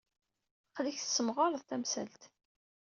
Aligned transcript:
Aql-ik 0.67 0.97
la 0.99 1.03
tessemɣared 1.05 1.61
tamsalt. 1.63 2.23